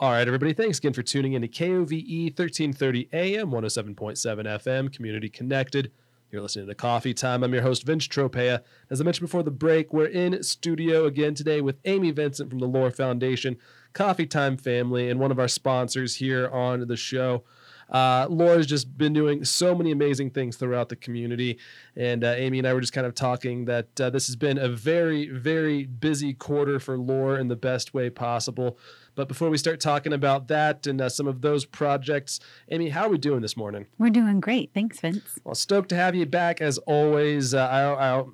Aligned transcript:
All 0.00 0.12
right, 0.12 0.28
everybody, 0.28 0.52
thanks 0.52 0.78
again 0.78 0.92
for 0.92 1.02
tuning 1.02 1.32
in 1.32 1.42
to 1.42 1.48
KOVE 1.48 1.90
1330 1.90 3.08
AM, 3.12 3.50
107.7 3.50 3.96
FM, 3.96 4.92
Community 4.92 5.28
Connected. 5.28 5.90
You're 6.30 6.40
listening 6.40 6.68
to 6.68 6.74
Coffee 6.76 7.12
Time. 7.12 7.42
I'm 7.42 7.52
your 7.52 7.64
host, 7.64 7.82
Vince 7.82 8.06
Tropea. 8.06 8.60
As 8.90 9.00
I 9.00 9.04
mentioned 9.04 9.26
before 9.26 9.42
the 9.42 9.50
break, 9.50 9.92
we're 9.92 10.06
in 10.06 10.40
studio 10.44 11.06
again 11.06 11.34
today 11.34 11.60
with 11.60 11.80
Ami 11.84 12.12
Vincent 12.12 12.48
from 12.48 12.60
the 12.60 12.68
LOR 12.68 12.92
Foundation, 12.92 13.56
Coffee 13.92 14.26
Time 14.26 14.56
family, 14.56 15.10
and 15.10 15.18
one 15.18 15.32
of 15.32 15.40
our 15.40 15.48
sponsors 15.48 16.14
here 16.14 16.48
on 16.48 16.86
the 16.86 16.96
show. 16.96 17.42
Uh, 17.90 18.26
LOR's 18.28 18.66
just 18.66 18.96
been 18.98 19.12
doing 19.12 19.44
so 19.44 19.74
many 19.74 19.90
amazing 19.90 20.30
things 20.30 20.56
throughout 20.56 20.88
the 20.88 20.96
community. 20.96 21.58
And 21.96 22.24
uh, 22.24 22.36
Ami 22.38 22.58
and 22.58 22.66
I 22.66 22.74
were 22.74 22.80
just 22.80 22.92
kind 22.92 23.06
of 23.06 23.14
talking 23.14 23.64
that 23.66 24.00
uh, 24.00 24.10
this 24.10 24.26
has 24.26 24.36
been 24.36 24.58
a 24.58 24.68
very, 24.68 25.28
very 25.28 25.84
busy 25.84 26.34
quarter 26.34 26.78
for 26.78 26.98
Laura 26.98 27.40
in 27.40 27.48
the 27.48 27.56
best 27.56 27.94
way 27.94 28.10
possible. 28.10 28.78
But 29.14 29.26
before 29.26 29.50
we 29.50 29.58
start 29.58 29.80
talking 29.80 30.12
about 30.12 30.48
that 30.48 30.86
and 30.86 31.00
uh, 31.00 31.08
some 31.08 31.26
of 31.26 31.40
those 31.40 31.64
projects, 31.64 32.38
Ami, 32.70 32.90
how 32.90 33.06
are 33.06 33.08
we 33.08 33.18
doing 33.18 33.40
this 33.40 33.56
morning? 33.56 33.86
We're 33.98 34.10
doing 34.10 34.40
great. 34.40 34.70
Thanks, 34.74 35.00
Vince. 35.00 35.40
Well, 35.44 35.54
stoked 35.54 35.88
to 35.88 35.96
have 35.96 36.14
you 36.14 36.26
back 36.26 36.60
as 36.60 36.78
always. 36.78 37.52
Uh, 37.54 37.66
I, 37.66 38.18
I 38.18 38.24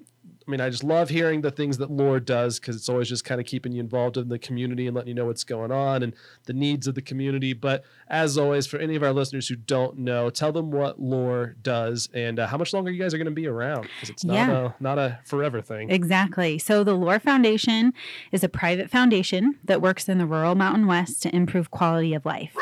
I 0.47 0.50
mean, 0.50 0.61
I 0.61 0.69
just 0.69 0.84
love 0.84 1.09
hearing 1.09 1.41
the 1.41 1.50
things 1.50 1.78
that 1.78 1.91
LOR 1.91 2.20
does 2.20 2.61
because 2.61 2.77
it's 2.77 2.89
always 2.91 3.09
just 3.09 3.25
kind 3.25 3.41
of 3.41 3.47
keeping 3.47 3.73
you 3.73 3.81
involved 3.81 4.19
in 4.19 4.28
the 4.28 4.39
community 4.39 4.87
and 4.87 4.95
letting 4.95 5.09
you 5.09 5.14
know 5.14 5.25
what's 5.25 5.42
going 5.45 5.73
on 5.73 6.03
and 6.03 6.14
the 6.45 6.53
needs 6.53 6.87
of 6.87 6.95
the 6.95 7.00
community. 7.00 7.55
But 7.55 7.83
as 8.09 8.37
always, 8.37 8.67
for 8.67 8.77
any 8.78 8.95
of 8.95 9.03
our 9.03 9.12
listeners 9.15 9.48
who 9.48 9.56
don't 9.56 9.97
know, 9.98 10.28
tell 10.28 10.53
them 10.53 10.70
what 10.70 11.00
LOR 11.00 11.56
does 11.62 12.11
and 12.12 12.39
uh, 12.39 12.47
how 12.47 12.59
much 12.59 12.75
longer 12.75 12.91
you 12.91 13.00
guys 13.03 13.15
are 13.15 13.19
going 13.19 13.25
to 13.25 13.31
be 13.31 13.47
around 13.47 13.83
because 13.95 14.11
it's 14.11 14.25
not 14.25 14.34
Yeah. 14.34 14.67
a 14.67 14.83
not 14.83 14.98
a 14.98 15.19
forever 15.25 15.62
thing. 15.62 15.91
Exactly. 15.91 16.59
So, 16.59 16.84
the 16.84 16.95
LOR 16.95 17.19
Foundation 17.19 17.95
is 18.31 18.45
a 18.45 18.48
private 18.48 18.91
foundation 18.91 19.59
that 19.65 19.81
works 19.81 20.09
in 20.11 20.19
the 20.19 20.27
rural 20.27 20.55
Mountain 20.55 20.87
West 20.87 21.22
to 21.22 21.34
improve 21.34 21.70
quality 21.70 22.12
of 22.12 22.27
life. 22.27 22.55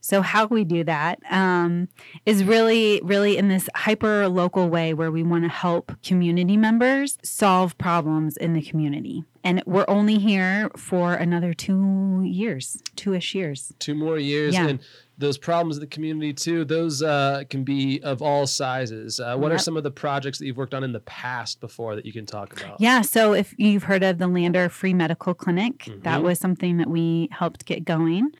So, 0.00 0.22
how 0.22 0.46
we 0.46 0.64
do 0.64 0.84
that 0.84 1.18
um, 1.30 1.88
is 2.24 2.44
really, 2.44 3.00
really 3.04 3.36
in 3.36 3.48
this 3.48 3.68
hyper 3.74 4.28
local 4.28 4.68
way 4.68 4.94
where 4.94 5.10
we 5.10 5.22
want 5.22 5.44
to 5.44 5.50
help 5.50 5.92
community 6.02 6.56
members 6.56 7.18
solve 7.22 7.76
problems 7.78 8.36
in 8.36 8.52
the 8.54 8.62
community. 8.62 9.24
And 9.44 9.62
we're 9.66 9.84
only 9.88 10.18
here 10.18 10.70
for 10.76 11.14
another 11.14 11.54
two 11.54 12.22
years, 12.24 12.82
two 12.96 13.14
ish 13.14 13.34
years. 13.34 13.72
Two 13.78 13.94
more 13.94 14.18
years 14.18 14.54
Yeah. 14.54 14.68
and 14.68 14.80
those 15.16 15.36
problems 15.38 15.76
in 15.76 15.80
the 15.80 15.86
community 15.86 16.32
too. 16.32 16.64
Those 16.64 17.02
uh, 17.02 17.42
can 17.50 17.64
be 17.64 18.00
of 18.02 18.22
all 18.22 18.46
sizes. 18.46 19.18
Uh, 19.18 19.36
what 19.36 19.50
are 19.50 19.58
some 19.58 19.76
of 19.76 19.82
the 19.82 19.90
projects 19.90 20.38
that 20.38 20.46
you've 20.46 20.56
worked 20.56 20.74
on 20.74 20.84
in 20.84 20.92
the 20.92 21.00
past 21.00 21.60
before 21.60 21.96
that 21.96 22.06
you 22.06 22.12
can 22.12 22.24
talk 22.26 22.52
about? 22.60 22.80
Yeah. 22.80 23.00
So 23.02 23.32
if 23.32 23.52
you've 23.58 23.84
heard 23.84 24.02
of 24.04 24.18
the 24.18 24.28
Lander 24.28 24.68
Free 24.68 24.94
Medical 24.94 25.34
Clinic, 25.34 25.88
that 26.02 26.20
Mhm. 26.20 26.22
was 26.22 26.38
something 26.38 26.76
that 26.76 26.88
we 26.88 27.28
helped 27.32 27.64
get 27.64 27.84
going. 27.84 28.30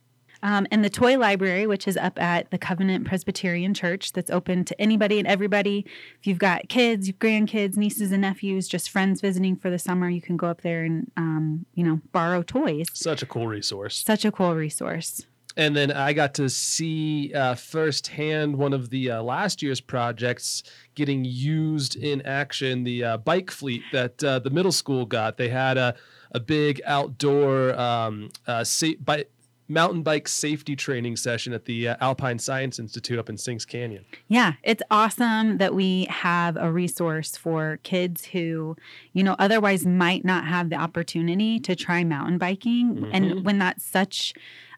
Um, 0.43 0.67
and 0.71 0.85
the 0.85 0.91
toy 0.91 1.19
library, 1.19 1.67
which 1.67 1.89
is 1.89 1.97
up 1.97 2.21
at 2.21 2.51
the 2.51 2.59
Covenant 2.59 3.07
Presbyterian 3.07 3.75
Church, 3.75 4.13
that's 4.13 4.31
open 4.31 4.65
to 4.67 4.81
anybody 4.81 5.19
and 5.19 5.27
everybody. 5.27 5.85
If 6.21 6.27
you've 6.27 6.39
got 6.39 6.69
kids, 6.69 7.11
grandkids, 7.11 7.77
nieces 7.77 8.13
and 8.13 8.23
nephews, 8.23 8.69
just 8.69 8.91
friends 8.91 9.21
visiting 9.21 9.57
for 9.57 9.71
the 9.71 9.79
summer, 9.79 10.09
you 10.09 10.21
can 10.21 10.37
go 10.37 10.47
up 10.47 10.63
there 10.63 10.85
and 10.85 11.11
um, 11.17 11.67
you 11.75 11.85
know 11.85 12.01
borrow 12.13 12.43
toys. 12.43 12.87
Such 12.93 13.23
a 13.23 13.27
cool 13.27 13.47
resource. 13.47 14.03
Such 14.05 14.25
a 14.25 14.33
cool 14.33 14.55
resource. 14.55 15.27
And 15.57 15.75
then 15.75 15.91
I 15.91 16.13
got 16.13 16.35
to 16.35 16.49
see 16.49 17.33
uh, 17.35 17.57
firsthand 17.57 18.57
one 18.57 18.73
of 18.73 18.91
the 18.91 19.11
uh, 19.11 19.23
last 19.25 19.61
year's 19.61 19.81
projects 19.81 20.63
getting 20.95 21.25
used 21.25 21.97
in 21.97 22.23
action. 22.23 22.85
The 22.85 23.03
uh, 23.03 23.17
bike 23.17 23.51
fleet 23.51 23.83
that 23.93 24.23
uh, 24.23 24.39
the 24.39 24.51
middle 24.51 24.71
school 24.71 25.05
got. 25.05 25.37
They 25.37 25.49
had 25.49 25.77
a 25.77 25.97
a 26.33 26.41
big 26.41 26.81
outdoor 26.85 27.75
um, 27.79 28.31
uh, 28.47 28.63
sa- 28.63 28.99
bi- 29.01 29.25
mountain 29.69 30.03
bike 30.03 30.27
safety 30.27 30.75
training 30.75 31.17
session 31.17 31.53
at 31.53 31.67
the 31.67 31.89
uh, 31.89 31.97
Alpine 32.01 32.39
Science 32.39 32.79
Institute 32.79 33.19
up 33.19 33.29
in 33.29 33.37
Sinks 33.37 33.65
Canyon. 33.65 34.05
Yeah, 34.29 34.55
it's 34.63 34.83
awesome 34.91 35.59
that 35.59 35.75
we 35.75 36.07
have 36.07 36.57
a 36.57 36.73
resource 36.73 37.37
for 37.37 37.79
kids 37.83 38.25
who, 38.27 38.77
you 39.13 39.23
know, 39.23 39.37
otherwise 39.39 39.85
might 39.85 40.25
not 40.25 40.47
have 40.47 40.71
the 40.71 40.77
opportunity 40.77 41.61
to 41.61 41.77
try 41.77 42.03
mountain 42.03 42.39
biking. 42.39 42.97
Mhm. 42.97 43.11
And 43.13 43.45
when 43.45 43.59
that's 43.59 43.85
such 43.85 44.33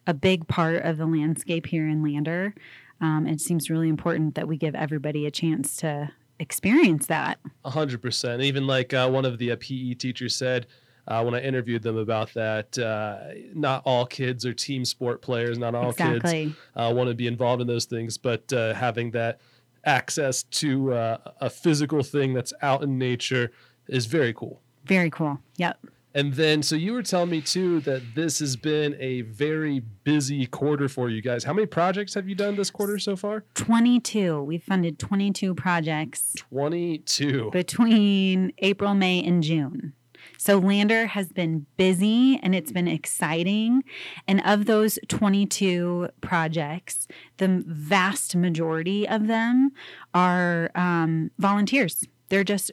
a 0.07 0.15
big 0.15 0.49
part 0.49 0.83
of 0.85 0.99
the 0.99 1.07
landscape 1.07 1.67
here 1.67 1.87
in 1.87 2.03
Lander, 2.03 2.55
um, 3.01 3.27
it 3.27 3.41
seems 3.41 3.71
really 3.71 3.89
important 3.89 4.35
that 4.35 4.49
we 4.49 4.57
give 4.57 4.75
everybody 4.75 5.25
a 5.25 5.31
chance 5.31 5.77
to 5.77 6.11
experience 6.39 7.07
that. 7.07 7.39
A 7.65 7.71
hundred 7.71 8.03
percent. 8.03 8.43
Even 8.43 8.67
like 8.67 8.93
uh, 8.93 9.09
one 9.09 9.25
of 9.25 9.39
the 9.39 9.53
uh, 9.53 9.57
PE 9.61 9.95
teachers 9.95 10.35
said 10.35 10.67
uh, 11.11 11.23
when 11.25 11.35
I 11.35 11.41
interviewed 11.41 11.83
them 11.83 11.97
about 11.97 12.33
that, 12.35 12.79
uh, 12.79 13.35
not 13.53 13.83
all 13.85 14.07
kids 14.07 14.47
are 14.47 14.55
team 14.55 14.85
sport 14.85 15.21
players. 15.21 15.59
Not 15.59 15.75
all 15.75 15.93
kids 15.93 16.25
uh, 16.25 16.93
want 16.95 17.09
to 17.09 17.15
be 17.15 17.27
involved 17.27 17.61
in 17.61 17.67
those 17.67 17.85
things, 17.85 18.17
but 18.17 18.51
uh, 18.53 18.75
having 18.75 19.11
that 19.11 19.41
access 19.85 20.45
to 20.45 20.93
uh, 20.93 21.19
a 21.41 21.51
physical 21.51 22.05
thing 22.05 22.33
that's 22.33 22.53
out 22.63 22.85
in 22.85 22.97
nature 22.97 23.51
is 23.89 24.07
very 24.07 24.33
cool. 24.33 24.63
Very 24.85 25.11
cool. 25.11 25.41
Yep. 25.57 25.85
And 26.15 26.35
then, 26.35 26.63
so 26.63 26.77
you 26.77 26.93
were 26.93 27.03
telling 27.03 27.31
me 27.31 27.41
too 27.41 27.81
that 27.81 28.03
this 28.15 28.39
has 28.41 28.57
been 28.57 28.97
a 28.99 29.23
very 29.23 29.81
busy 29.81 30.47
quarter 30.47 30.89
for 30.89 31.09
you 31.09 31.23
guys. 31.23 31.45
How 31.45 31.53
many 31.53 31.67
projects 31.67 32.15
have 32.15 32.29
you 32.29 32.35
done 32.35 32.57
this 32.57 32.71
quarter 32.71 32.99
so 32.99 33.17
far? 33.17 33.45
22. 33.55 34.43
We've 34.43 34.63
funded 34.63 34.99
22 34.99 35.55
projects 35.55 36.35
22. 36.37 37.51
between 37.53 38.53
April, 38.59 38.95
May, 38.95 39.25
and 39.25 39.43
June. 39.43 39.93
So 40.41 40.57
Lander 40.57 41.09
has 41.09 41.35
been 41.35 41.67
busy 41.77 42.41
and 42.43 42.55
it's 42.55 42.73
been 42.73 42.89
exciting. 42.89 43.85
And 44.27 44.41
of 44.47 44.65
those 44.65 44.99
22 45.09 46.09
projects, 46.23 47.07
the 47.37 47.63
vast 47.67 48.35
majority 48.35 49.07
of 49.07 49.27
them 49.27 49.73
are 50.15 50.71
um, 50.75 51.31
volunteers. 51.39 52.07
They're 52.31 52.43
just 52.43 52.71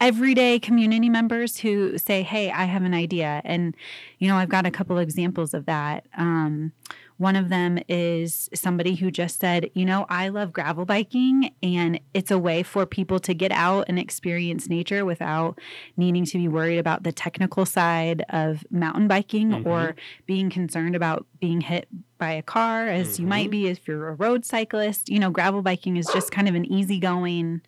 everyday 0.00 0.58
community 0.58 1.10
members 1.10 1.58
who 1.58 1.98
say, 1.98 2.22
Hey, 2.22 2.50
I 2.50 2.64
have 2.64 2.84
an 2.84 2.94
idea. 2.94 3.42
And, 3.44 3.76
you 4.18 4.26
know, 4.26 4.36
I've 4.36 4.48
got 4.48 4.64
a 4.64 4.70
couple 4.70 4.96
examples 4.96 5.52
of 5.52 5.66
that. 5.66 6.06
Um, 6.16 6.72
one 7.16 7.36
of 7.36 7.48
them 7.48 7.78
is 7.88 8.50
somebody 8.54 8.96
who 8.96 9.10
just 9.10 9.38
said, 9.40 9.70
You 9.74 9.84
know, 9.84 10.04
I 10.08 10.28
love 10.28 10.52
gravel 10.52 10.84
biking, 10.84 11.50
and 11.62 12.00
it's 12.12 12.30
a 12.30 12.38
way 12.38 12.62
for 12.64 12.86
people 12.86 13.20
to 13.20 13.34
get 13.34 13.52
out 13.52 13.84
and 13.88 13.98
experience 13.98 14.68
nature 14.68 15.04
without 15.04 15.58
needing 15.96 16.24
to 16.24 16.38
be 16.38 16.48
worried 16.48 16.78
about 16.78 17.04
the 17.04 17.12
technical 17.12 17.64
side 17.66 18.24
of 18.30 18.64
mountain 18.70 19.06
biking 19.06 19.50
Mhm. 19.50 19.66
or 19.66 19.94
being 20.26 20.50
concerned 20.50 20.96
about 20.96 21.24
being 21.40 21.60
hit 21.60 21.86
by 22.18 22.32
a 22.32 22.42
car, 22.42 22.88
as 22.88 23.18
you 23.20 23.26
might 23.26 23.50
be 23.50 23.66
if 23.68 23.86
you're 23.86 24.08
a 24.08 24.14
road 24.14 24.44
cyclist. 24.44 25.08
You 25.08 25.20
know, 25.20 25.30
gravel 25.30 25.62
biking 25.62 25.96
is 25.96 26.06
just 26.12 26.32
kind 26.32 26.48
of 26.48 26.54
an 26.56 26.64
easygoing, 26.64 27.60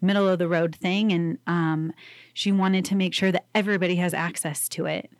middle 0.00 0.28
of 0.28 0.38
the 0.38 0.48
road 0.48 0.74
thing. 0.74 1.12
And 1.12 1.38
um, 1.46 1.92
she 2.32 2.52
wanted 2.52 2.84
to 2.86 2.94
make 2.94 3.12
sure 3.14 3.32
that 3.32 3.46
everybody 3.54 3.96
has 3.96 4.14
access 4.14 4.68
to 4.70 4.86
it 4.86 5.10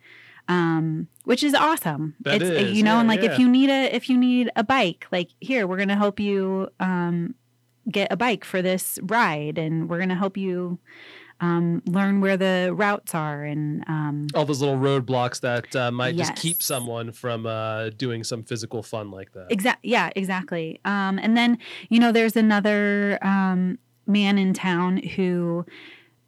um, 0.47 1.07
which 1.23 1.43
is 1.43 1.53
awesome. 1.53 2.15
That 2.21 2.41
it's 2.41 2.49
is, 2.49 2.77
you 2.77 2.83
know, 2.83 2.93
yeah, 2.93 2.99
and 2.99 3.07
like 3.07 3.21
yeah. 3.21 3.31
if 3.31 3.39
you 3.39 3.49
need 3.49 3.69
a 3.69 3.95
if 3.95 4.09
you 4.09 4.17
need 4.17 4.49
a 4.55 4.63
bike, 4.63 5.07
like 5.11 5.29
here 5.39 5.67
we're 5.67 5.77
gonna 5.77 5.95
help 5.95 6.19
you 6.19 6.69
um, 6.79 7.35
get 7.89 8.11
a 8.11 8.17
bike 8.17 8.45
for 8.45 8.61
this 8.61 8.99
ride, 9.03 9.57
and 9.57 9.89
we're 9.89 9.99
gonna 9.99 10.15
help 10.15 10.37
you 10.37 10.79
um, 11.39 11.83
learn 11.85 12.21
where 12.21 12.37
the 12.37 12.71
routes 12.73 13.13
are, 13.13 13.43
and 13.43 13.83
um, 13.87 14.27
All 14.33 14.45
those 14.45 14.61
little 14.61 14.77
roadblocks 14.77 15.41
that 15.41 15.75
uh, 15.75 15.91
might 15.91 16.15
just 16.15 16.35
keep 16.35 16.63
someone 16.63 17.11
from 17.11 17.45
uh, 17.45 17.89
doing 17.89 18.23
some 18.23 18.43
physical 18.43 18.81
fun 18.81 19.11
like 19.11 19.33
that. 19.33 19.47
Exactly. 19.49 19.89
Yeah, 19.89 20.09
exactly. 20.15 20.79
Um, 20.85 21.19
and 21.19 21.35
then 21.35 21.57
you 21.89 21.99
know, 21.99 22.11
there's 22.11 22.35
another 22.35 23.19
um, 23.21 23.77
man 24.05 24.37
in 24.37 24.53
town 24.53 24.97
who 24.97 25.65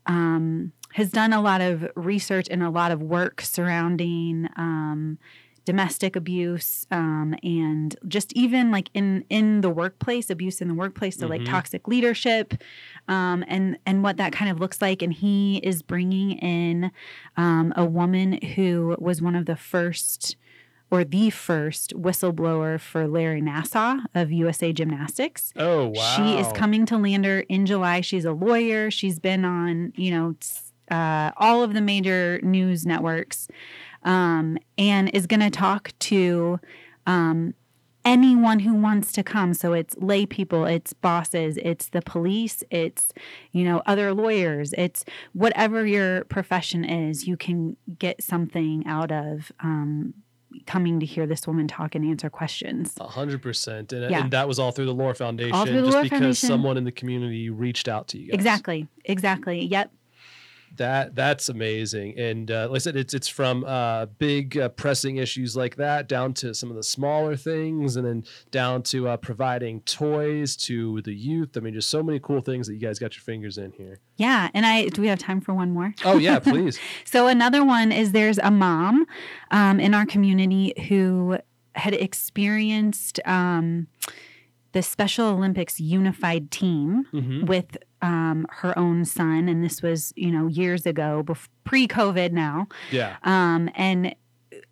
um, 0.06 0.74
has 0.94 1.12
done 1.12 1.34
a 1.34 1.42
lot 1.42 1.62
of 1.62 1.88
research 1.96 2.48
and 2.50 2.64
a 2.64 2.70
lot 2.70 2.92
of 2.92 3.02
work 3.02 3.42
surrounding 3.42 4.50
um, 4.56 5.18
domestic 5.66 6.16
abuse 6.16 6.88
um, 6.90 7.36
and 7.44 7.96
just 8.08 8.34
even 8.34 8.72
like 8.72 8.90
in 8.96 9.24
in 9.30 9.62
the 9.62 9.70
workplace 9.70 10.32
abuse 10.32 10.62
in 10.62 10.68
the 10.68 10.74
workplace 10.74 11.18
so 11.18 11.28
like 11.28 11.42
Mhm. 11.42 11.50
toxic 11.50 11.88
leadership 11.88 12.56
um, 13.08 13.44
and 13.48 13.78
and 13.86 14.02
what 14.02 14.18
that 14.18 14.32
kind 14.32 14.50
of 14.50 14.60
looks 14.60 14.82
like 14.82 15.04
and 15.04 15.14
he 15.14 15.58
is 15.58 15.84
bringing 15.84 16.32
in 16.40 16.92
um, 17.38 17.72
a 17.76 17.86
woman 17.86 18.42
who 18.56 18.96
was 19.00 19.22
one 19.22 19.36
of 19.36 19.46
the 19.46 19.56
first 19.56 20.36
or 20.92 21.04
the 21.04 21.30
first 21.30 21.94
whistleblower 21.96 22.80
for 22.80 23.08
Larry 23.08 23.42
Nassar 23.44 24.00
of 24.16 24.32
USA 24.32 24.74
Gymnastics. 24.74 25.54
Oh 25.56 25.90
wow! 25.90 26.02
She 26.16 26.40
is 26.40 26.48
coming 26.54 26.88
to 26.88 26.98
Lander 26.98 27.42
in 27.42 27.68
July. 27.68 28.02
She's 28.02 28.26
a 28.26 28.32
lawyer. 28.32 28.90
She's 28.90 29.20
been 29.20 29.46
on, 29.46 29.94
you 29.96 30.10
know, 30.10 30.36
uh, 30.92 31.32
all 31.38 31.64
of 31.64 31.74
the 31.74 31.82
major 31.82 32.40
news 32.42 32.86
networks, 32.86 33.48
um, 34.04 34.58
and 34.78 35.10
is 35.10 35.28
going 35.28 35.42
to 35.42 35.50
talk 35.50 35.92
to 36.00 36.60
um, 37.06 37.54
anyone 38.06 38.60
who 38.60 38.74
wants 38.74 39.12
to 39.12 39.24
come. 39.24 39.54
So 39.54 39.74
it's 39.74 39.96
lay 39.98 40.26
people, 40.26 40.66
it's 40.66 40.94
bosses, 40.94 41.58
it's 41.58 41.90
the 41.90 42.02
police, 42.02 42.64
it's, 42.70 43.12
you 43.52 43.64
know, 43.64 43.82
other 43.86 44.14
lawyers, 44.14 44.74
it's 44.78 45.04
whatever 45.34 45.86
your 45.86 46.24
profession 46.26 46.86
is, 46.86 47.28
you 47.28 47.38
can 47.38 47.76
get 47.98 48.24
something 48.24 48.86
out 48.88 49.12
of 49.12 49.52
um, 49.60 50.14
coming 50.66 51.00
to 51.00 51.06
hear 51.06 51.28
this 51.28 51.46
woman 51.46 51.68
talk 51.68 51.94
and 51.96 52.06
answer 52.06 52.30
questions. 52.30 52.94
A 53.00 53.08
hundred 53.08 53.42
percent. 53.42 53.94
And, 53.94 54.32
that 54.32 54.48
was 54.48 54.60
all 54.60 54.72
through 54.72 54.86
the 54.86 54.94
LOR 54.94 55.14
Foundation. 55.14 55.52
The 55.52 55.66
just 55.66 55.94
LOR 55.94 56.04
because 56.04 56.10
Foundation. 56.10 56.48
someone 56.48 56.78
in 56.78 56.86
the 56.86 56.92
community 56.92 57.50
reached 57.50 57.88
out 57.88 58.08
to 58.10 58.18
you 58.18 58.28
guys. 58.28 58.36
Exactly. 58.36 58.88
Exactly. 59.06 59.66
Yep. 59.66 59.92
That 60.78 61.16
that's 61.16 61.50
amazing, 61.50 62.18
and 62.18 62.50
uh, 62.50 62.68
like 62.70 62.76
I 62.78 62.80
said, 62.80 62.96
it's 62.96 63.14
it's 63.14 63.28
from 63.28 63.66
uh, 63.66 64.06
big 64.06 64.58
uh, 64.58 64.70
pressing 64.70 65.18
issues 65.18 65.56
like 65.56 65.76
that 65.76 66.08
down 66.08 66.34
to 66.36 66.54
some 66.54 66.70
of 66.70 66.76
the 66.78 66.84
smaller 66.84 67.36
things, 67.36 67.96
and 67.98 68.06
then 68.06 68.24
down 68.52 68.84
to 68.84 69.08
uh, 69.10 69.18
providing 69.18 69.82
toys 69.82 70.56
to 70.58 71.02
the 71.02 71.14
youth. 71.14 71.58
I 71.58 71.60
mean, 71.60 71.74
just 71.74 71.90
so 71.90 72.02
many 72.02 72.20
cool 72.20 72.42
things 72.42 72.68
that 72.68 72.74
you 72.76 72.80
guys 72.80 72.98
got 73.00 73.16
your 73.16 73.24
fingers 73.24 73.58
in 73.58 73.72
here. 73.74 74.00
Yeah. 74.18 74.50
And 74.54 74.66
I, 74.66 74.88
do 74.88 75.02
we 75.02 75.08
have 75.08 75.20
time 75.20 75.42
for 75.42 75.54
one 75.54 75.72
more? 75.72 75.94
Oh 76.06 76.18
yeah, 76.18 76.40
please. 76.40 76.80
So 77.06 77.28
another 77.28 77.64
one 77.66 77.92
is 77.92 78.12
there's 78.12 78.38
a 78.38 78.52
mom 78.52 79.06
um, 79.52 79.80
in 79.80 79.94
our 79.94 80.06
community 80.06 80.74
who 80.88 81.38
had 81.76 81.94
experienced 81.94 83.20
um, 83.26 83.88
the 84.74 84.82
Special 84.82 85.28
Olympics 85.28 85.80
unified 85.80 86.52
team 86.52 87.06
Mhm. 87.14 87.48
with 87.48 87.78
um, 88.02 88.46
her 88.50 88.78
own 88.78 89.06
son, 89.06 89.50
and 89.50 89.64
this 89.64 89.82
was 89.82 90.14
you 90.16 90.32
know 90.32 90.48
years 90.48 90.86
ago, 90.86 91.24
bef- 91.26 91.48
pre-COVID 91.64 92.32
now, 92.32 92.68
Yeah. 92.92 93.18
um, 93.24 93.70
and 93.76 94.16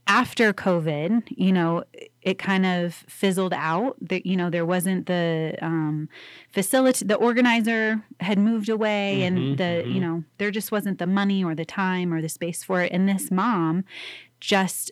after 0.08 0.54
COVID, 0.54 1.24
you 1.28 1.52
know, 1.52 1.84
it 2.22 2.40
kind 2.40 2.66
of 2.66 2.94
fizzled 3.08 3.54
out. 3.54 3.98
That 4.02 4.26
you 4.26 4.38
know, 4.38 4.50
there 4.50 4.66
wasn't 4.66 5.06
the 5.08 5.58
um, 5.62 6.08
facility. 6.52 7.06
The 7.06 7.16
organizer 7.16 8.02
had 8.22 8.40
moved 8.40 8.70
away, 8.70 9.20
Mhm, 9.22 9.28
and 9.28 9.58
the 9.58 9.84
mhm. 9.86 9.94
you 9.94 10.00
know, 10.00 10.24
there 10.38 10.50
just 10.52 10.72
wasn't 10.72 10.98
the 11.00 11.08
money 11.08 11.44
or 11.44 11.54
the 11.56 11.66
time 11.66 12.14
or 12.14 12.22
the 12.22 12.30
space 12.30 12.64
for 12.64 12.82
it. 12.82 12.92
And 12.94 13.08
this 13.10 13.30
mom, 13.32 13.84
just 14.40 14.92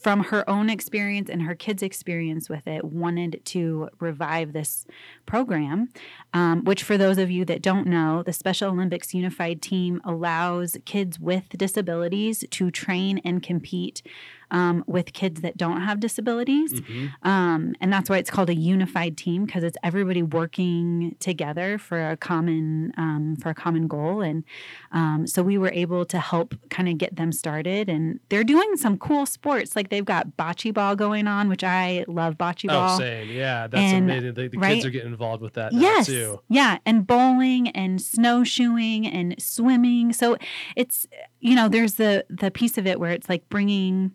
from 0.00 0.24
her 0.24 0.48
own 0.48 0.70
experience 0.70 1.28
and 1.28 1.42
her 1.42 1.54
kids' 1.54 1.82
experience 1.82 2.48
with 2.48 2.66
it, 2.66 2.84
wanted 2.84 3.40
to 3.44 3.90
revive 4.00 4.52
this 4.52 4.86
program. 5.26 5.90
Um, 6.32 6.64
which, 6.64 6.82
for 6.82 6.96
those 6.96 7.18
of 7.18 7.30
you 7.30 7.44
that 7.44 7.60
don't 7.60 7.86
know, 7.86 8.22
the 8.22 8.32
Special 8.32 8.70
Olympics 8.70 9.12
Unified 9.12 9.60
Team 9.60 10.00
allows 10.04 10.76
kids 10.86 11.20
with 11.20 11.50
disabilities 11.50 12.44
to 12.50 12.70
train 12.70 13.20
and 13.24 13.42
compete 13.42 14.02
um, 14.50 14.84
with 14.86 15.12
kids 15.12 15.40
that 15.42 15.56
don't 15.56 15.80
have 15.82 16.00
disabilities. 16.00 16.72
Mhm. 16.80 17.10
Um, 17.22 17.74
and 17.80 17.92
that's 17.92 18.08
why 18.10 18.18
it's 18.18 18.30
called 18.30 18.50
a 18.50 18.54
unified 18.54 19.16
team 19.16 19.44
because 19.44 19.62
it's 19.64 19.76
everybody 19.82 20.22
working 20.22 21.16
together 21.20 21.78
for 21.78 22.10
a 22.10 22.16
common 22.16 22.92
um, 22.96 23.36
for 23.40 23.50
a 23.50 23.54
common 23.54 23.86
goal. 23.88 24.20
And 24.20 24.44
um, 24.92 25.26
so 25.26 25.42
we 25.42 25.58
were 25.58 25.70
able 25.72 26.04
to 26.06 26.18
help 26.18 26.54
kind 26.70 26.88
of 26.88 26.98
get 26.98 27.16
them 27.16 27.32
started. 27.32 27.88
And 27.88 28.20
they're 28.28 28.44
doing 28.44 28.76
some 28.76 28.98
cool 28.98 29.26
sports, 29.26 29.76
like 29.76 29.88
they've 29.90 30.04
got 30.04 30.36
bocce 30.36 30.72
ball 30.74 30.96
going 30.96 31.26
on, 31.26 31.48
which 31.48 31.64
I 31.64 32.04
love 32.08 32.36
bocce 32.36 32.66
ball. 32.68 32.76
Oh, 32.76 32.86
ball. 32.88 32.98
same. 32.98 33.30
Yeah, 33.30 33.66
that's 33.66 33.92
And- 33.92 34.10
amazing. 34.10 34.34
The, 34.34 34.48
the 34.48 34.58
right? 34.58 34.74
kids 34.74 34.86
are 34.86 34.90
getting 34.90 35.12
involved 35.12 35.42
with 35.42 35.54
that 35.54 35.72
Yes. 35.72 36.06
too. 36.06 36.40
Yeah. 36.48 36.78
And 36.84 37.06
bowling 37.06 37.68
and 37.68 38.00
snowshoeing 38.00 39.06
and 39.06 39.34
swimming. 39.40 40.12
So 40.12 40.36
it's, 40.76 41.06
you 41.40 41.54
know, 41.54 41.68
there's 41.68 41.94
the, 41.94 42.24
the 42.28 42.50
piece 42.50 42.78
of 42.78 42.86
it 42.86 42.98
where 43.00 43.10
it's 43.12 43.28
like 43.28 43.48
bringing 43.48 44.12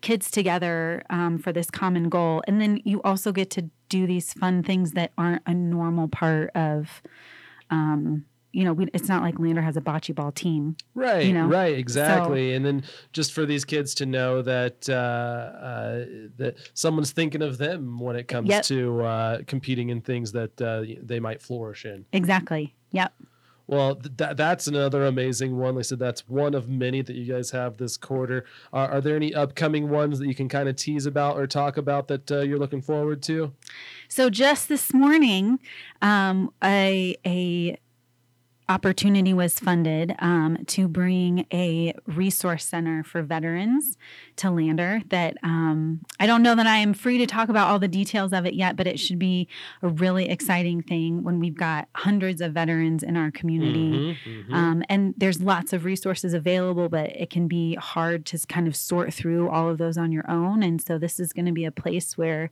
kids 0.00 0.30
together 0.30 1.02
um, 1.10 1.38
for 1.38 1.52
this 1.52 1.70
common 1.70 2.08
goal. 2.08 2.42
And 2.46 2.60
then 2.60 2.80
you 2.84 3.02
also 3.02 3.32
get 3.32 3.50
to 3.50 3.70
do 3.88 4.06
these 4.06 4.32
fun 4.32 4.62
things 4.62 4.92
that 4.92 5.12
aren't 5.16 5.42
a 5.46 5.54
normal 5.54 6.08
part 6.08 6.50
of, 6.54 7.02
um, 7.70 8.24
you 8.52 8.64
know, 8.64 8.72
we, 8.72 8.86
it's 8.94 9.08
not 9.08 9.22
like 9.22 9.38
Lander 9.38 9.60
has 9.62 9.76
a 9.76 9.80
bocce 9.80 10.14
ball 10.14 10.32
team. 10.32 10.76
Right, 10.94 11.26
you 11.26 11.32
know? 11.32 11.46
right, 11.46 11.76
exactly. 11.78 12.54
and 12.54 12.64
then 12.64 12.82
just 13.12 13.32
for 13.32 13.44
these 13.46 13.64
kids 13.64 13.94
to 13.96 14.06
know 14.06 14.42
that 14.42 14.88
uh, 14.88 14.92
uh, 14.92 16.04
that 16.38 16.56
someone's 16.74 17.12
thinking 17.12 17.42
of 17.42 17.58
them 17.58 17.98
when 17.98 18.16
it 18.16 18.26
comes 18.26 18.48
Yep. 18.48 18.64
to 18.64 19.02
uh, 19.02 19.38
competing 19.46 19.90
in 19.90 20.00
things 20.00 20.32
that 20.32 20.60
uh, 20.60 20.82
they 21.02 21.20
might 21.20 21.42
flourish 21.42 21.84
in. 21.84 22.06
Exactly. 22.12 22.74
Yep. 22.92 23.12
Well, 23.68 23.96
th- 23.96 24.16
that 24.16 24.38
that's 24.38 24.66
another 24.66 25.04
amazing 25.04 25.58
one. 25.58 25.74
Like 25.74 25.80
I 25.80 25.82
said, 25.82 25.98
that's 25.98 26.26
one 26.26 26.54
of 26.54 26.70
many 26.70 27.02
that 27.02 27.14
you 27.14 27.30
guys 27.30 27.50
have 27.50 27.76
this 27.76 27.98
quarter. 27.98 28.46
Are, 28.72 28.88
are 28.92 29.00
there 29.02 29.14
any 29.14 29.34
upcoming 29.34 29.90
ones 29.90 30.18
that 30.18 30.26
you 30.26 30.34
can 30.34 30.48
kind 30.48 30.70
of 30.70 30.76
tease 30.76 31.04
about 31.04 31.36
or 31.36 31.46
talk 31.46 31.76
about 31.76 32.08
that 32.08 32.32
uh, 32.32 32.40
you're 32.40 32.58
looking 32.58 32.80
forward 32.80 33.22
to? 33.24 33.52
So 34.08 34.30
just 34.30 34.70
this 34.70 34.94
morning, 34.94 35.60
um, 36.00 36.50
a 36.64 37.16
a 37.26 37.78
opportunity 38.68 39.32
was 39.32 39.58
funded 39.58 40.14
um, 40.18 40.58
to 40.66 40.88
bring 40.88 41.46
a 41.52 41.94
resource 42.06 42.64
center 42.64 43.02
for 43.02 43.22
veterans 43.22 43.96
to 44.36 44.50
Lander. 44.50 45.00
That 45.08 45.36
um, 45.42 46.00
I 46.20 46.26
don't 46.26 46.42
know 46.42 46.54
that 46.54 46.66
I 46.66 46.76
am 46.76 46.92
free 46.92 47.18
to 47.18 47.26
talk 47.26 47.48
about 47.48 47.68
all 47.68 47.78
the 47.78 47.88
details 47.88 48.32
of 48.32 48.44
it 48.44 48.54
yet, 48.54 48.76
but 48.76 48.86
it 48.86 49.00
should 49.00 49.18
be 49.18 49.48
a 49.82 49.88
really 49.88 50.28
exciting 50.28 50.82
thing 50.82 51.22
when 51.22 51.40
we've 51.40 51.56
got 51.56 51.88
hundreds 51.94 52.40
of 52.40 52.52
veterans 52.52 53.02
in 53.02 53.16
our 53.16 53.30
community. 53.30 54.16
Mhm, 54.24 54.46
mhm. 54.48 54.52
Um, 54.52 54.82
and 54.88 55.14
there's 55.16 55.40
lots 55.40 55.72
of 55.72 55.84
resources 55.84 56.34
available, 56.34 56.88
but 56.88 57.10
it 57.16 57.30
can 57.30 57.48
be 57.48 57.74
hard 57.76 58.26
to 58.26 58.38
kind 58.48 58.68
of 58.68 58.76
sort 58.76 59.14
through 59.14 59.48
all 59.48 59.70
of 59.70 59.78
those 59.78 59.96
on 59.96 60.12
your 60.12 60.28
own. 60.30 60.62
And 60.62 60.80
so 60.80 60.98
this 60.98 61.18
is 61.18 61.32
going 61.32 61.46
to 61.46 61.52
be 61.52 61.64
a 61.64 61.72
place 61.72 62.18
where 62.18 62.50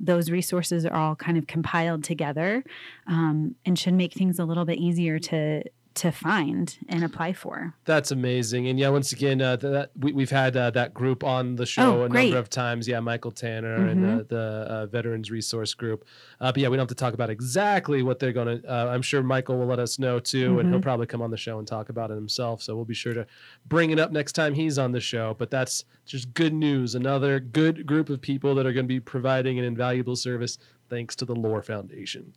those 0.00 0.30
resources 0.30 0.84
are 0.84 0.96
all 0.96 1.14
kind 1.14 1.38
of 1.38 1.46
compiled 1.46 2.02
together 2.02 2.64
um, 3.06 3.54
and 3.64 3.78
should 3.78 3.94
make 3.94 4.12
things 4.12 4.38
a 4.38 4.44
little 4.44 4.64
bit 4.64 4.78
easier 4.78 5.18
to 5.20 5.51
to 5.94 6.10
find 6.10 6.78
and 6.88 7.04
apply 7.04 7.34
for. 7.34 7.74
That's 7.84 8.10
amazing. 8.10 8.66
And 8.66 8.78
yeah, 8.78 8.88
once 8.88 9.12
again, 9.12 9.42
uh, 9.42 9.56
that 9.56 9.90
we, 9.94 10.12
we've 10.12 10.30
had 10.30 10.56
uh, 10.56 10.70
that 10.70 10.94
group 10.94 11.22
on 11.22 11.56
the 11.56 11.66
show 11.66 12.00
Oh, 12.00 12.04
a 12.04 12.08
great. 12.08 12.24
number 12.30 12.38
of 12.38 12.48
times. 12.48 12.88
Yeah, 12.88 13.00
Michael 13.00 13.30
Tanner 13.30 13.74
and 13.88 14.00
Mhm. 14.02 14.28
the, 14.28 14.38
uh, 14.38 14.86
Veterans 14.86 15.30
Resource 15.30 15.74
Group. 15.74 16.06
Uh, 16.40 16.50
but 16.50 16.62
yeah, 16.62 16.68
we 16.68 16.78
don't 16.78 16.84
have 16.88 16.96
to 16.96 17.04
talk 17.04 17.12
about 17.12 17.28
exactly 17.28 18.02
what 18.02 18.20
they're 18.20 18.32
going 18.32 18.62
to. 18.62 18.66
Uh, 18.66 18.86
I'm 18.86 19.02
sure 19.02 19.22
Michael 19.22 19.58
will 19.58 19.66
let 19.66 19.78
us 19.78 19.98
know 19.98 20.18
too, 20.18 20.60
and 20.60 20.70
he'll 20.70 20.78
Mhm. 20.78 20.82
probably 20.82 21.06
come 21.06 21.20
on 21.20 21.30
the 21.30 21.36
show 21.36 21.58
and 21.58 21.68
talk 21.68 21.90
about 21.90 22.10
it 22.10 22.14
himself. 22.14 22.62
So 22.62 22.74
we'll 22.74 22.86
be 22.86 22.94
sure 22.94 23.12
to 23.12 23.26
bring 23.68 23.90
it 23.90 23.98
up 23.98 24.12
next 24.12 24.32
time 24.32 24.54
he's 24.54 24.78
on 24.78 24.92
the 24.92 25.00
show. 25.00 25.36
But 25.38 25.50
that's 25.50 25.84
just 26.06 26.32
good 26.32 26.54
news. 26.54 26.94
Another 26.94 27.38
good 27.38 27.84
group 27.84 28.08
of 28.08 28.22
people 28.22 28.54
that 28.54 28.64
are 28.64 28.72
going 28.72 28.86
to 28.86 28.88
be 28.88 28.98
providing 29.00 29.58
an 29.58 29.66
invaluable 29.66 30.16
service 30.16 30.56
thanks 30.88 31.14
to 31.16 31.26
the 31.26 31.34
LOR 31.34 31.60
Foundation. 31.60 32.32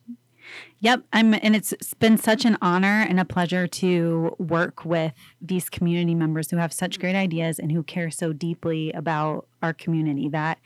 Yep, 0.80 1.04
I'm 1.14 1.34
and 1.34 1.56
it's 1.56 1.74
been 1.96 2.18
such 2.18 2.46
an 2.46 2.58
honor 2.62 3.06
and 3.08 3.20
a 3.20 3.26
pleasure 3.26 3.68
to 3.68 4.36
work 4.38 4.86
with 4.86 5.14
these 5.42 5.70
community 5.70 6.14
members 6.14 6.52
who 6.52 6.58
have 6.58 6.74
such 6.74 7.00
great 7.00 7.16
ideas 7.16 7.60
and 7.60 7.72
who 7.72 7.84
care 7.84 8.12
so 8.12 8.34
deeply 8.34 8.92
about 8.92 9.48
our 9.66 9.74
community. 9.74 10.30
That 10.30 10.60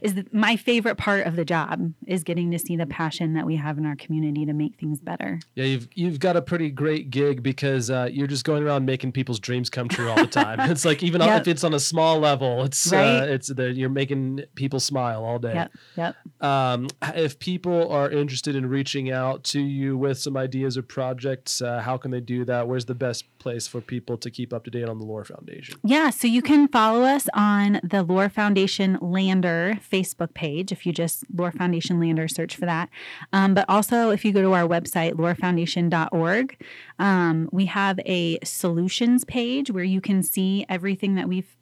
is 0.00 0.14
the, 0.14 0.26
my 0.32 0.56
favorite 0.56 0.96
part 0.96 1.26
of 1.26 1.36
the 1.36 1.44
job 1.44 1.92
is 2.06 2.24
getting 2.24 2.50
to 2.52 2.58
see 2.58 2.74
the 2.76 2.86
passion 2.86 3.34
that 3.34 3.46
we 3.46 3.56
have 3.56 3.76
in 3.78 3.84
our 3.86 3.96
community 3.96 4.46
to 4.46 4.52
make 4.52 4.78
things 4.80 4.98
better. 5.00 5.38
Yeah, 5.54 5.64
you've 5.64 5.88
you've 5.94 6.18
got 6.18 6.36
a 6.36 6.42
pretty 6.42 6.70
great 6.70 7.10
gig 7.10 7.42
because 7.42 7.90
uh, 7.90 8.08
you're 8.10 8.26
just 8.26 8.44
going 8.44 8.62
around 8.62 8.86
making 8.86 9.12
people's 9.12 9.38
dreams 9.38 9.68
come 9.70 9.88
true 9.88 10.08
all 10.08 10.16
the 10.16 10.26
time. 10.26 10.58
it's 10.70 10.84
like 10.84 11.02
even 11.02 11.20
Yep. 11.26 11.42
if 11.42 11.48
it's 11.48 11.64
on 11.64 11.74
a 11.74 11.80
small 11.80 12.18
level, 12.18 12.64
it's 12.64 12.92
uh, 12.92 13.26
it's 13.28 13.48
the, 13.48 13.72
you're 13.72 13.88
making 13.90 14.42
people 14.54 14.80
smile 14.80 15.24
all 15.24 15.38
day. 15.38 15.54
Yep, 15.54 15.72
yep. 15.96 16.16
Um, 16.40 16.88
if 17.14 17.38
people 17.38 17.90
are 17.92 18.10
interested 18.10 18.54
in 18.56 18.66
reaching 18.66 19.10
out 19.10 19.44
to 19.44 19.60
you 19.60 19.96
with 19.98 20.18
some 20.18 20.36
ideas 20.36 20.76
or 20.78 20.82
projects, 20.82 21.60
uh, 21.60 21.80
how 21.80 21.96
can 21.96 22.10
they 22.10 22.20
do 22.20 22.44
that? 22.46 22.68
Where's 22.68 22.84
the 22.86 22.94
best 22.94 23.24
place 23.38 23.66
for 23.66 23.80
people 23.80 24.16
to 24.18 24.30
keep 24.30 24.52
up 24.52 24.64
to 24.64 24.70
date 24.70 24.88
on 24.88 24.98
the 24.98 25.04
LOR 25.04 25.24
Foundation? 25.24 25.78
Yeah, 25.84 26.10
so 26.10 26.26
you 26.26 26.42
can 26.42 26.68
follow 26.68 27.02
us 27.02 27.26
on 27.34 27.80
the 27.82 28.02
LOR 28.02 28.28
Foundation 28.28 28.45
Lander 28.54 29.78
Facebook 29.90 30.34
page 30.34 30.72
if 30.72 30.86
you 30.86 30.92
just 30.92 31.24
LOR 31.34 31.50
Foundation 31.50 32.00
Lander 32.00 32.28
search 32.28 32.56
for 32.56 32.66
that. 32.66 32.88
Um, 33.32 33.54
but 33.54 33.64
also, 33.68 34.10
if 34.10 34.24
you 34.24 34.32
go 34.32 34.42
to 34.42 34.52
our 34.52 34.66
website, 34.66 35.12
lorfoundation.org, 35.14 36.62
um, 36.98 37.48
we 37.52 37.66
have 37.66 37.98
a 38.06 38.38
solutions 38.44 39.24
page 39.24 39.70
where 39.70 39.84
you 39.84 40.00
can 40.00 40.22
see 40.22 40.64
everything 40.68 41.14
that 41.14 41.28
we've 41.28 41.56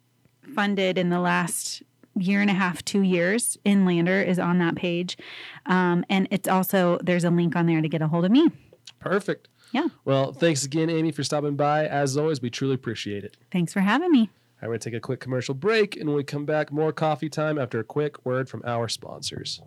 funded 0.53 0.97
in 0.97 1.09
the 1.09 1.19
last 1.19 1.83
year 2.17 2.41
and 2.41 2.49
a 2.49 2.53
half, 2.53 2.83
two 2.85 3.01
years 3.01 3.57
in 3.65 3.85
Lander 3.85 4.21
is 4.21 4.39
on 4.39 4.59
that 4.59 4.75
page. 4.75 5.17
Um, 5.65 6.05
and 6.09 6.27
it's 6.31 6.47
also, 6.47 6.97
there's 7.03 7.23
a 7.23 7.29
link 7.29 7.55
on 7.55 7.65
there 7.65 7.81
to 7.81 7.89
get 7.89 8.01
a 8.01 8.07
hold 8.07 8.25
of 8.25 8.31
me. 8.31 8.49
Perfect. 8.99 9.49
Yeah. 9.71 9.87
Well, 10.05 10.31
thanks 10.31 10.63
again, 10.63 10.89
Ami, 10.89 11.11
for 11.11 11.23
stopping 11.23 11.55
by. 11.55 11.85
As 11.85 12.15
always, 12.17 12.41
we 12.41 12.49
truly 12.49 12.75
appreciate 12.75 13.23
it. 13.23 13.35
Thanks 13.51 13.73
for 13.73 13.81
having 13.81 14.11
me. 14.11 14.29
We're 14.67 14.73
going 14.73 14.79
to 14.79 14.89
take 14.91 14.97
a 14.97 15.01
quick 15.01 15.19
commercial 15.19 15.55
break, 15.55 15.95
and 15.95 16.07
when 16.07 16.15
we 16.15 16.23
come 16.23 16.45
back, 16.45 16.71
more 16.71 16.91
coffee 16.91 17.29
time 17.29 17.57
after 17.57 17.79
a 17.79 17.83
quick 17.83 18.25
word 18.25 18.49
from 18.49 18.61
our 18.65 18.87
sponsors. 18.87 19.61